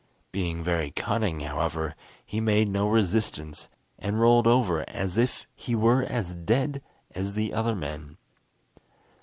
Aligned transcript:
Being 0.31 0.63
very 0.63 0.89
cunning, 0.89 1.41
however, 1.41 1.93
he 2.25 2.41
made 2.41 2.67
no 2.69 2.89
resistance, 2.89 3.69
and 3.99 4.19
rolled 4.19 4.47
over 4.47 4.83
as 4.89 5.15
if 5.15 5.45
he 5.53 5.75
were 5.75 6.01
as 6.05 6.33
dead 6.33 6.81
as 7.11 7.33
the 7.35 7.53
other 7.53 7.75
men. 7.75 8.17